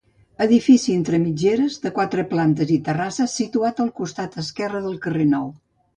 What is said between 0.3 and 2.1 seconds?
Edifici entre mitgeres de